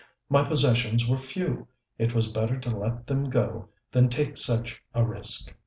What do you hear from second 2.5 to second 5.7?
to let them go than take such a risk.